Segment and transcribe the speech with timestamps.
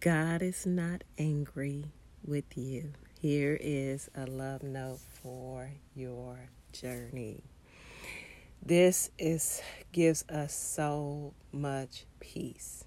[0.00, 1.86] God is not angry
[2.22, 2.92] with you.
[3.18, 7.42] Here is a love note for your journey.
[8.62, 9.62] This is
[9.92, 12.84] gives us so much peace.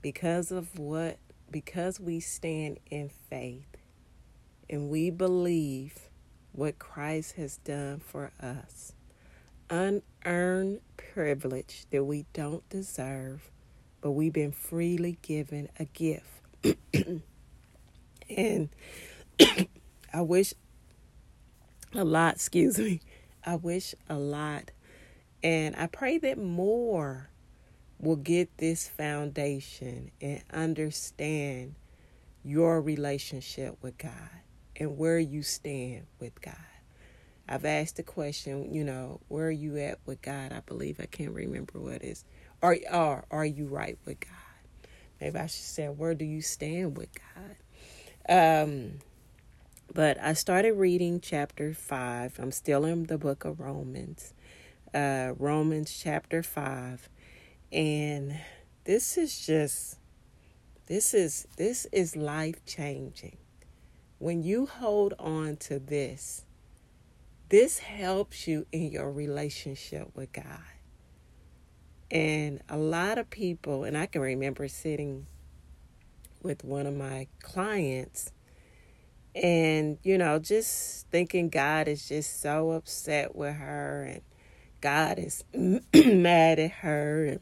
[0.00, 1.18] Because of what
[1.50, 3.76] because we stand in faith
[4.70, 6.08] and we believe
[6.52, 8.92] what Christ has done for us.
[9.68, 13.50] Unearned privilege that we don't deserve
[14.00, 16.26] but we've been freely given a gift.
[18.36, 18.68] and
[20.12, 20.54] I wish
[21.94, 23.00] a lot, excuse me,
[23.44, 24.70] I wish a lot.
[25.42, 27.30] And I pray that more
[27.98, 31.74] will get this foundation and understand
[32.42, 34.12] your relationship with God
[34.76, 36.54] and where you stand with God.
[37.48, 40.52] I've asked the question, you know, where are you at with God?
[40.52, 42.24] I believe I can't remember what is
[42.62, 44.30] are, are, are you right with God?
[45.20, 47.56] Maybe I should say, where do you stand with God?
[48.28, 48.98] Um,
[49.92, 52.38] but I started reading chapter 5.
[52.38, 54.32] I'm still in the book of Romans,
[54.94, 57.08] uh, Romans chapter 5.
[57.72, 58.38] And
[58.84, 59.98] this is just,
[60.86, 63.36] this is, this is life changing.
[64.18, 66.44] When you hold on to this,
[67.48, 70.60] this helps you in your relationship with God.
[72.10, 75.26] And a lot of people, and I can remember sitting
[76.42, 78.32] with one of my clients
[79.34, 84.22] and, you know, just thinking God is just so upset with her and
[84.80, 87.38] God is mad at her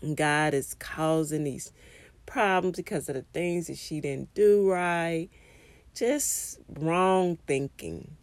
[0.00, 1.72] and God is causing these
[2.24, 5.28] problems because of the things that she didn't do right.
[5.94, 8.16] Just wrong thinking.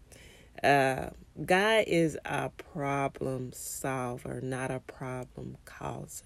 [0.64, 1.10] Uh,
[1.46, 6.26] God is a problem solver, not a problem causer.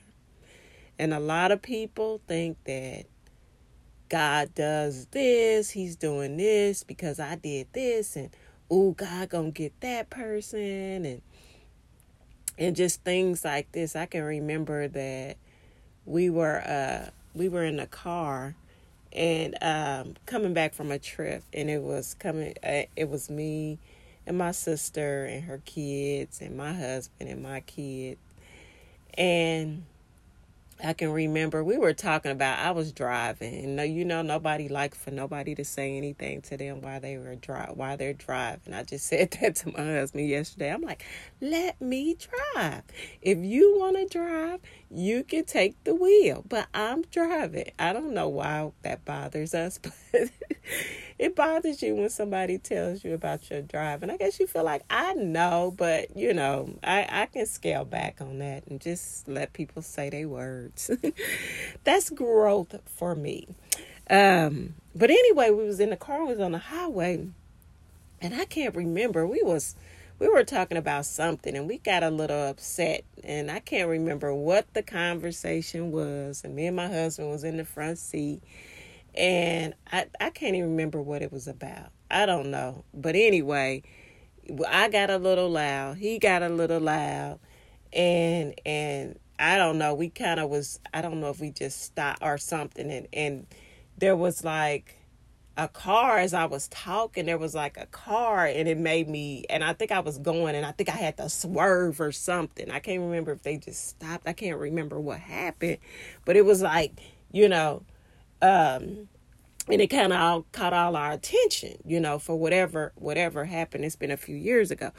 [0.97, 3.05] And a lot of people think that
[4.09, 8.29] God does this, he's doing this because I did this and
[8.69, 11.21] oh God gonna get that person and
[12.57, 13.95] and just things like this.
[13.95, 15.37] I can remember that
[16.05, 18.55] we were uh we were in a car
[19.13, 23.79] and um coming back from a trip and it was coming uh, it was me
[24.25, 28.17] and my sister and her kids and my husband and my kid.
[29.17, 29.83] And
[30.83, 34.67] I can remember we were talking about I was driving and no you know nobody
[34.67, 38.73] liked for nobody to say anything to them while they were drive while they're driving.
[38.73, 40.73] I just said that to my husband yesterday.
[40.73, 41.03] I'm like,
[41.39, 42.15] "Let me
[42.55, 42.81] drive.
[43.21, 44.59] If you want to drive,
[44.89, 49.77] you can take the wheel, but I'm driving." I don't know why that bothers us,
[49.81, 49.93] but
[51.19, 54.03] it bothers you when somebody tells you about your drive.
[54.03, 57.85] And I guess you feel like I know, but you know, I I can scale
[57.85, 60.91] back on that and just let people say their words.
[61.83, 63.47] That's growth for me.
[64.09, 67.27] Um, but anyway, we was in the car, we was on the highway,
[68.19, 69.25] and I can't remember.
[69.25, 69.75] We was
[70.21, 74.31] we were talking about something and we got a little upset and I can't remember
[74.35, 78.43] what the conversation was and me and my husband was in the front seat
[79.15, 81.89] and I I can't even remember what it was about.
[82.09, 82.83] I don't know.
[82.93, 83.83] But anyway,
[84.69, 85.97] I got a little loud.
[85.97, 87.39] He got a little loud.
[87.93, 89.93] And and I don't know.
[89.93, 93.47] We kind of was I don't know if we just stopped or something and and
[93.97, 94.97] there was like
[95.57, 97.25] a car as I was talking.
[97.25, 99.45] There was like a car, and it made me.
[99.49, 102.71] And I think I was going, and I think I had to swerve or something.
[102.71, 104.27] I can't remember if they just stopped.
[104.27, 105.77] I can't remember what happened,
[106.25, 106.93] but it was like
[107.31, 107.83] you know,
[108.41, 109.07] um,
[109.67, 113.85] and it kind of all caught all our attention, you know, for whatever whatever happened.
[113.85, 114.91] It's been a few years ago,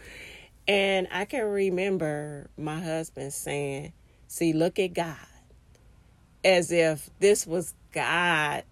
[0.69, 3.93] and I can remember my husband saying,
[4.29, 5.17] "See, look at God,"
[6.45, 8.65] as if this was God,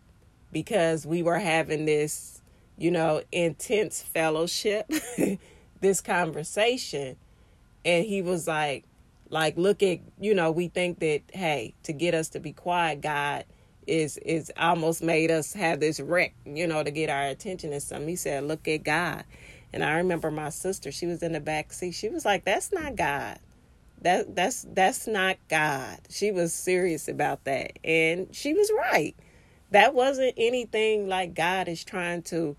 [0.52, 2.40] because we were having this,
[2.78, 4.90] you know, intense fellowship,
[5.80, 7.16] this conversation,
[7.84, 8.84] and he was like,
[9.28, 13.00] like, look at, you know, we think that hey, to get us to be quiet,
[13.00, 13.44] God
[13.86, 17.82] is is almost made us have this wreck, you know, to get our attention and
[17.82, 18.08] something.
[18.08, 19.24] He said, Look at God.
[19.72, 21.92] And I remember my sister, she was in the back seat.
[21.92, 23.38] She was like, That's not God.
[24.02, 25.98] That that's that's not God.
[26.08, 27.78] She was serious about that.
[27.84, 29.14] And she was right.
[29.70, 32.56] That wasn't anything like God is trying to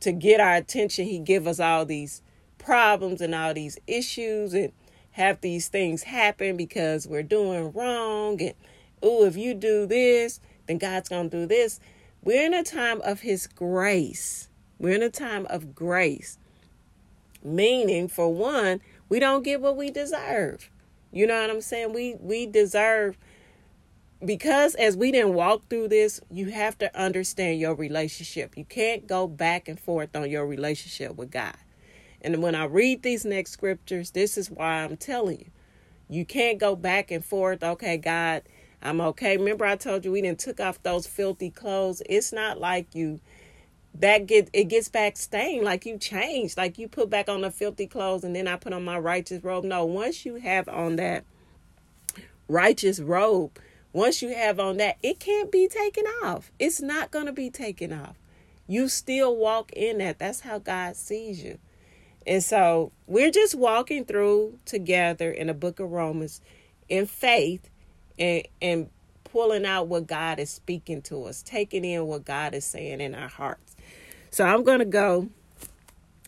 [0.00, 1.06] to get our attention.
[1.06, 2.22] He give us all these
[2.58, 4.72] problems and all these issues and
[5.12, 8.54] have these things happen because we're doing wrong and
[9.02, 11.80] oh, if you do this, then God's going to do this.
[12.22, 14.48] We're in a time of His grace.
[14.78, 16.38] We're in a time of grace.
[17.42, 20.70] Meaning, for one, we don't get what we deserve.
[21.12, 21.92] You know what I'm saying?
[21.94, 23.16] We we deserve
[24.24, 28.56] because as we didn't walk through this, you have to understand your relationship.
[28.56, 31.56] You can't go back and forth on your relationship with God.
[32.20, 35.46] And when I read these next scriptures, this is why I'm telling you.
[36.10, 38.42] You can't go back and forth, okay, God,
[38.82, 39.36] I'm okay.
[39.36, 42.02] Remember I told you we didn't took off those filthy clothes.
[42.08, 43.20] It's not like you
[43.94, 45.64] that get it gets back stained.
[45.64, 46.56] Like you changed.
[46.56, 49.42] Like you put back on the filthy clothes and then i put on my righteous
[49.42, 49.64] robe.
[49.64, 51.24] No once you have on that
[52.48, 53.58] righteous robe
[53.92, 56.52] once you have on that it can't be taken off.
[56.58, 58.16] It's not going to be taken off.
[58.66, 60.18] You still walk in that.
[60.18, 61.58] That's how god sees you.
[62.26, 66.40] And so we're just walking through together in the book of romans
[66.88, 67.70] in faith
[68.18, 68.90] and and
[69.24, 73.14] pulling out what god is speaking to us taking in what god is saying in
[73.14, 73.76] our hearts
[74.30, 75.28] so I'm going to go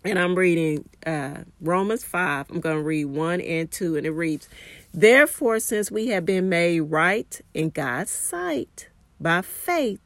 [0.05, 2.51] and I'm reading uh, Romans 5.
[2.51, 4.49] I'm going to read 1 and 2, and it reads
[4.93, 8.89] Therefore, since we have been made right in God's sight
[9.21, 10.01] by faith,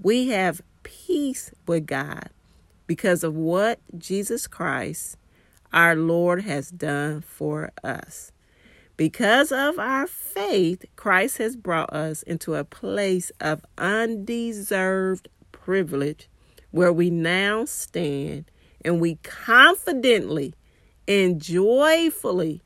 [0.00, 2.28] we have peace with God
[2.86, 5.16] because of what Jesus Christ,
[5.72, 8.30] our Lord, has done for us.
[8.96, 16.28] Because of our faith, Christ has brought us into a place of undeserved privilege
[16.70, 18.50] where we now stand
[18.84, 20.54] and we confidently
[21.08, 22.62] and joyfully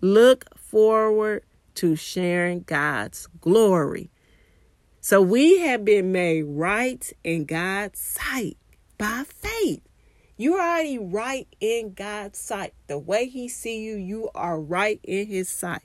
[0.00, 1.44] look forward
[1.74, 4.10] to sharing God's glory.
[5.00, 8.56] So we have been made right in God's sight
[8.98, 9.82] by faith.
[10.42, 12.74] You're already right in God's sight.
[12.88, 15.82] The way he see you, you are right in his sight.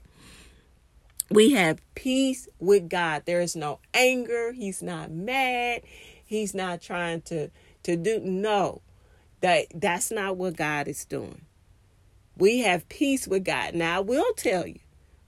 [1.30, 3.22] We have peace with God.
[3.28, 4.54] There is no anger.
[4.54, 5.84] He's not mad.
[6.26, 7.52] He's not trying to
[7.84, 8.82] to do no.
[9.42, 11.46] That that's not what God is doing.
[12.36, 13.76] We have peace with God.
[13.76, 14.80] Now I will tell you,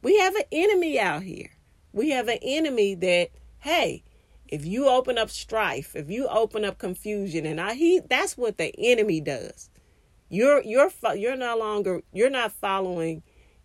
[0.01, 1.51] we have an enemy out here.
[1.93, 3.29] We have an enemy that
[3.59, 4.01] hey,
[4.49, 8.57] if you open up strife, if you open up confusion and I he that's what
[8.57, 9.69] the enemy does.
[10.29, 13.23] You're you're you're no longer you're not following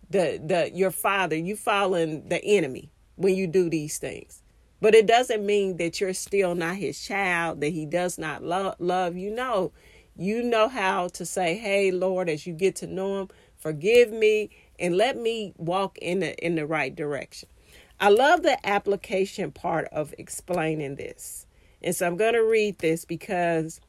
[0.09, 4.41] the the your father, you following the enemy when you do these things.
[4.81, 8.75] But it doesn't mean that you're still not his child, that he does not love
[8.79, 9.31] love you.
[9.31, 9.71] No,
[10.15, 14.51] you know how to say, "Hey, Lord," as you get to know him, forgive me
[14.79, 17.49] and let me walk in the in the right direction.
[17.99, 21.45] I love the application part of explaining this.
[21.81, 23.79] And so I'm going to read this because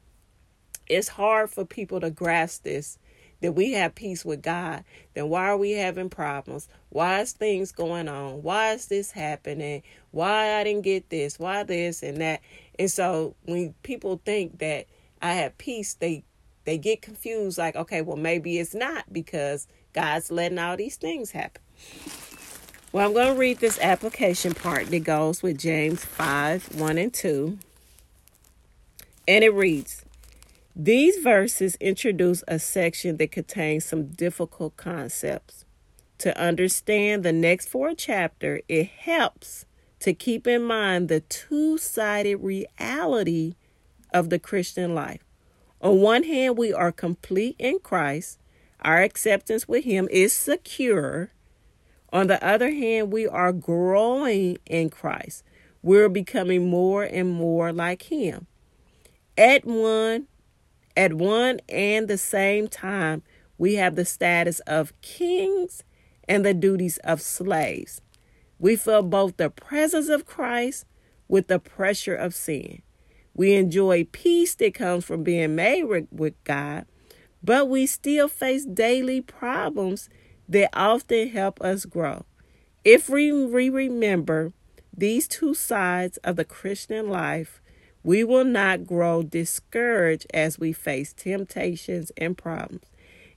[0.87, 2.97] it's hard for people to grasp this
[3.41, 4.83] that we have peace with God,
[5.13, 6.67] then why are we having problems?
[6.89, 8.41] Why is things going on?
[8.41, 9.83] Why is this happening?
[10.11, 11.37] Why I didn't get this?
[11.37, 12.41] Why this and that?
[12.79, 14.87] And so when people think that
[15.21, 16.23] I have peace, they
[16.65, 21.31] they get confused like, okay, well maybe it's not because God's letting all these things
[21.31, 21.61] happen.
[22.91, 27.13] Well, I'm going to read this application part that goes with James 5 1 and
[27.13, 27.57] 2.
[29.27, 30.05] And it reads
[30.79, 35.65] these verses introduce a section that contains some difficult concepts.
[36.19, 39.65] To understand the next four chapter, it helps
[40.01, 43.55] to keep in mind the two-sided reality
[44.13, 45.23] of the Christian life.
[45.81, 48.37] On one hand, we are complete in Christ.
[48.81, 51.31] Our acceptance with him is secure.
[52.11, 55.43] On the other hand, we are growing in Christ.
[55.81, 58.47] We're becoming more and more like him.
[59.37, 60.27] At one
[60.97, 63.21] at one and the same time,
[63.59, 65.83] we have the status of kings
[66.27, 68.01] and the duties of slaves.
[68.57, 70.85] We feel both the presence of Christ
[71.27, 72.81] with the pressure of sin.
[73.35, 76.87] We enjoy peace that comes from being made with God,
[77.43, 80.09] but we still face daily problems
[80.49, 82.25] that often help us grow.
[82.83, 83.31] If we
[83.69, 84.53] remember
[84.95, 87.61] these two sides of the Christian life,
[88.03, 92.85] we will not grow discouraged as we face temptations and problems.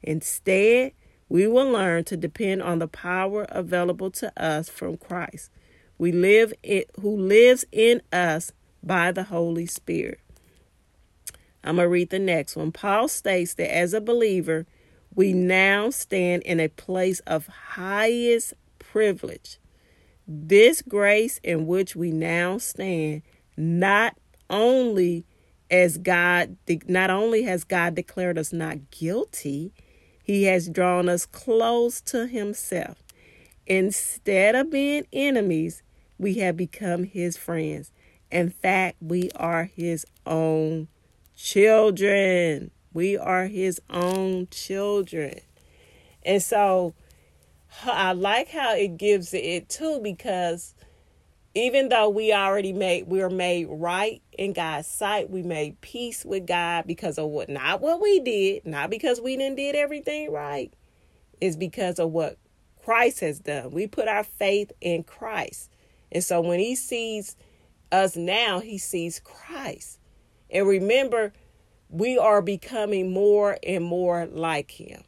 [0.02, 0.92] Instead,
[1.28, 5.50] we will learn to depend on the power available to us from Christ.
[5.98, 8.52] We live it who lives in us
[8.82, 10.20] by the Holy Spirit.
[11.62, 12.72] I'm going to read the next one.
[12.72, 14.66] Paul states that as a believer,
[15.14, 19.58] we now stand in a place of highest privilege.
[20.26, 23.22] This grace in which we now stand
[23.56, 24.16] not
[24.48, 25.24] only
[25.70, 29.72] as God, not only has God declared us not guilty,
[30.22, 33.02] He has drawn us close to Himself.
[33.66, 35.82] Instead of being enemies,
[36.18, 37.92] we have become His friends.
[38.30, 40.88] In fact, we are His own
[41.36, 42.70] children.
[42.92, 45.40] We are His own children.
[46.22, 46.94] And so
[47.84, 50.74] I like how it gives it too because
[51.54, 56.24] even though we already made we are made right in God's sight, we made peace
[56.24, 60.30] with God because of what not what we did, not because we didn't did everything
[60.30, 60.72] right.
[61.40, 62.36] Is because of what
[62.84, 63.70] Christ has done.
[63.70, 65.70] We put our faith in Christ.
[66.12, 67.36] And so when he sees
[67.90, 69.98] us now, he sees Christ.
[70.50, 71.32] And remember,
[71.90, 75.02] we are becoming more and more like him.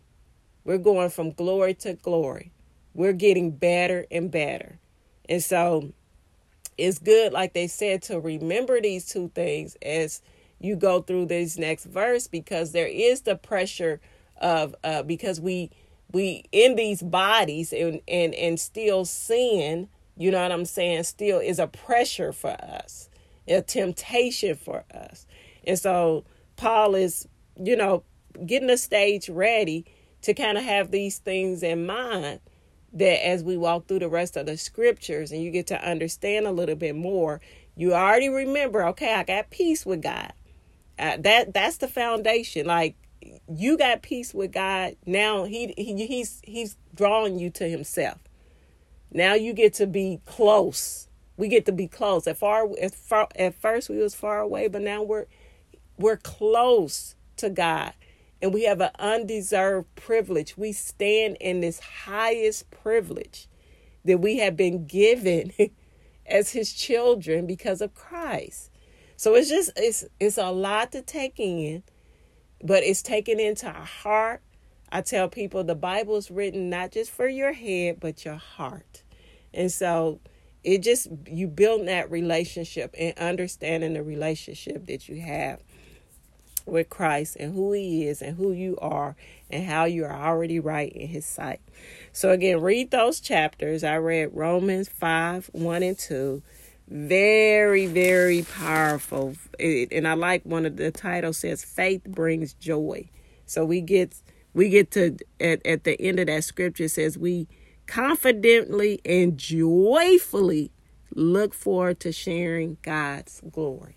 [0.65, 2.53] We're going from glory to glory.
[2.95, 4.79] We're getting better and better.
[5.29, 5.93] And so
[6.79, 10.23] it's good, like they said, to remember these two things as
[10.61, 14.01] you go through this next verse because there is the pressure
[14.41, 15.71] of uh because we
[16.13, 21.39] we in these bodies and and and still sin you know what i'm saying still
[21.39, 23.09] is a pressure for us
[23.49, 25.27] a temptation for us
[25.67, 26.25] and so
[26.63, 28.05] paul is you know
[28.47, 29.85] getting the stage ready
[30.23, 32.41] to kind of have these things in mind
[32.93, 36.47] that as we walk through the rest of the scriptures and you get to understand
[36.47, 37.41] a little bit more,
[37.77, 40.33] you already remember, okay, I got peace with God.
[40.99, 42.67] Uh, that that's the foundation.
[42.67, 42.97] Like
[43.49, 44.97] you got peace with God.
[45.07, 48.19] Now he, he he's he's drawing you to himself.
[49.11, 51.09] Now you get to be close.
[51.37, 52.27] We get to be close.
[52.27, 55.27] At far at far at first we was far away, but now we're
[56.03, 57.95] we're close to God
[58.43, 60.57] and we have an undeserved privilege.
[60.57, 63.49] We stand in this highest privilege
[64.05, 65.53] that we have been given
[66.27, 68.71] as his children because of Christ.
[69.17, 71.85] So it's just it's it's a lot to take in,
[72.63, 74.43] but it's taken into our heart.
[74.91, 79.05] I tell people the Bible is written not just for your head, but your heart.
[79.55, 80.19] And so
[80.65, 85.63] it just you build that relationship and understanding the relationship that you have
[86.67, 89.17] with Christ and who He is and who you are
[89.51, 91.61] and how you are already right in His sight.
[92.13, 93.85] So, again, read those chapters.
[93.85, 96.43] I read Romans 5 1 and 2.
[96.89, 99.35] Very, very powerful.
[99.59, 103.09] and I like one of the titles says, Faith brings joy.
[103.47, 104.15] So, we get.
[104.55, 107.49] We get to at, at the end of that scripture says we
[107.87, 110.71] confidently and joyfully
[111.15, 113.97] look forward to sharing God's glory.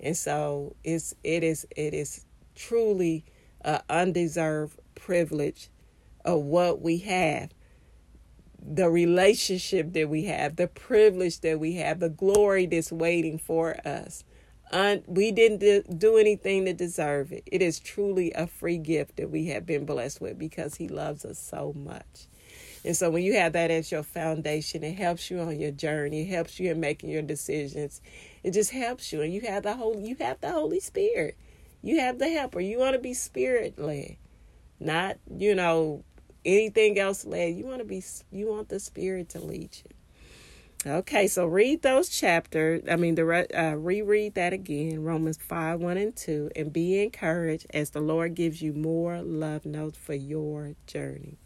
[0.00, 2.26] And so it's it is it is
[2.56, 3.24] truly
[3.62, 5.70] an undeserved privilege
[6.24, 7.50] of what we have
[8.62, 13.76] the relationship that we have, the privilege that we have, the glory that's waiting for
[13.86, 14.24] us.
[14.72, 17.44] Un- we didn't do anything to deserve it.
[17.46, 21.24] It is truly a free gift that we have been blessed with because He loves
[21.24, 22.28] us so much.
[22.84, 26.22] And so when you have that as your foundation, it helps you on your journey.
[26.22, 28.00] It helps you in making your decisions.
[28.42, 30.08] It just helps you, and you have the Holy.
[30.08, 31.36] You have the Holy Spirit.
[31.82, 32.60] You have the Helper.
[32.60, 34.16] You want to be Spirit led,
[34.78, 36.04] not you know
[36.44, 37.54] anything else led.
[37.54, 38.02] You want to be.
[38.30, 40.90] You want the Spirit to lead you.
[40.90, 42.82] Okay, so read those chapters.
[42.90, 47.66] I mean, the uh, reread that again, Romans five one and two, and be encouraged
[47.74, 51.36] as the Lord gives you more love notes for your journey.